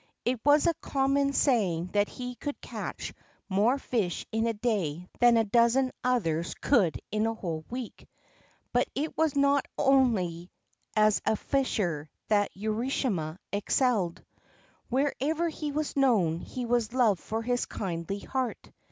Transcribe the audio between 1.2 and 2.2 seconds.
saying that